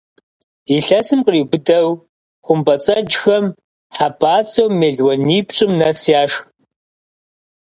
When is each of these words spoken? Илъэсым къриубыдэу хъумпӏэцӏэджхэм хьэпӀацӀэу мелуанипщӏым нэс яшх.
Илъэсым 0.75 1.19
къриубыдэу 1.25 1.89
хъумпӏэцӏэджхэм 2.45 3.45
хьэпӀацӀэу 3.95 4.69
мелуанипщӏым 4.79 5.71
нэс 5.79 5.99
яшх. 6.21 6.41